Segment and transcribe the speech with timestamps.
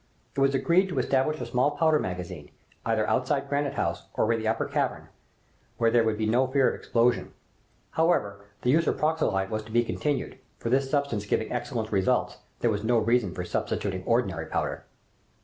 [0.35, 2.49] It was agreed to establish a small powder magazine,
[2.87, 5.09] either outside Granite House or in the Upper Cavern,
[5.77, 7.33] where there would be no fear of explosion.
[7.91, 12.37] However, the use of pyroxyle was to be continued, for this substance giving excellent results,
[12.61, 14.85] there was no reason for substituting ordinary powder.